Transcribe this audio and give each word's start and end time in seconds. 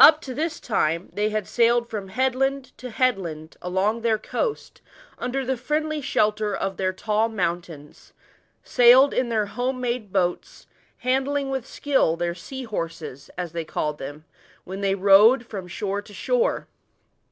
Up 0.00 0.20
to 0.22 0.34
this 0.34 0.58
time 0.58 1.08
they 1.12 1.30
had 1.30 1.46
sailed 1.46 1.88
from 1.88 2.08
headland 2.08 2.76
to 2.78 2.90
headland 2.90 3.56
along 3.62 4.00
their 4.00 4.18
coast, 4.18 4.80
under 5.20 5.46
the 5.46 5.56
friendly 5.56 6.00
shelter 6.00 6.52
of 6.52 6.78
their 6.78 6.92
tall 6.92 7.28
mountains 7.28 8.12
sailed 8.64 9.14
in 9.14 9.28
their 9.28 9.46
home 9.46 9.80
made 9.80 10.12
boats, 10.12 10.66
handling 11.06 11.48
with 11.48 11.64
skill 11.64 12.16
their 12.16 12.34
"sea 12.34 12.66
hor^es," 12.66 13.30
as 13.38 13.52
they 13.52 13.64
called 13.64 13.98
them, 13.98 14.24
when 14.64 14.80
they 14.80 14.96
rode 14.96 15.46
from 15.46 15.68
shore 15.68 16.02
to 16.02 16.12
shore. 16.12 16.66